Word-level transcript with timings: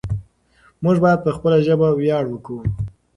موږ 0.83 0.95
بايد 1.03 1.19
په 1.25 1.31
خپله 1.35 1.57
ژبه 1.65 1.87
وياړ 1.93 2.25
وکړو. 2.29 2.59